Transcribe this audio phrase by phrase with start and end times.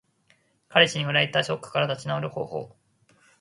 [0.67, 2.75] 彼氏に振られたショックから立ち直る方法。